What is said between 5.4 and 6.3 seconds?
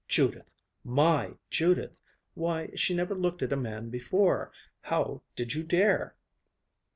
you dare?"